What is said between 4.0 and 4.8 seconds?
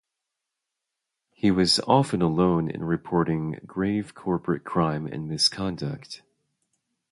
corporate